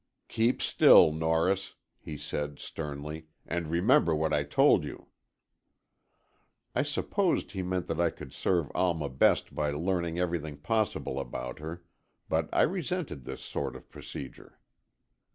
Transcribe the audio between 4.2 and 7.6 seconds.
I told you." I supposed